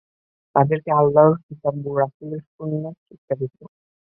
[0.55, 3.53] তাদেরকে আল্লাহর কিতাব ও রাসূলের সুন্নাত শিক্ষা দিব।